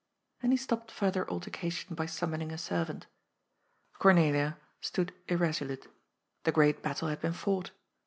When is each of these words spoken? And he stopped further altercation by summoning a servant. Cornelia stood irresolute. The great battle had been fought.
And 0.41 0.51
he 0.51 0.57
stopped 0.57 0.89
further 0.89 1.29
altercation 1.29 1.93
by 1.93 2.07
summoning 2.07 2.49
a 2.51 2.57
servant. 2.57 3.05
Cornelia 3.99 4.57
stood 4.79 5.13
irresolute. 5.27 5.85
The 6.43 6.51
great 6.51 6.81
battle 6.81 7.09
had 7.09 7.21
been 7.21 7.33
fought. 7.33 7.69